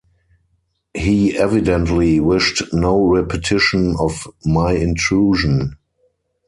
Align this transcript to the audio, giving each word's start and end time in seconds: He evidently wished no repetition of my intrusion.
He 0.95 1.37
evidently 1.37 2.19
wished 2.19 2.73
no 2.73 3.05
repetition 3.05 3.95
of 3.99 4.25
my 4.43 4.71
intrusion. 4.73 5.77